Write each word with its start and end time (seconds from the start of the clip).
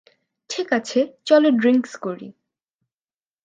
ঠিক 0.49 0.67
আছে, 0.73 0.99
চলো 1.25 1.49
ড্রিংকস 1.51 1.93
করি। 1.95 2.27